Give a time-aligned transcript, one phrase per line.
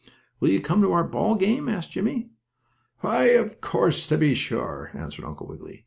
[0.39, 2.31] "Will you come to our ball game?" asked Jimmie.
[3.01, 5.79] "Why, of course, to be sure," answered Uncle Wiggily.